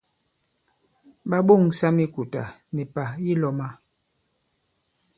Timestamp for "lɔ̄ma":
3.41-3.67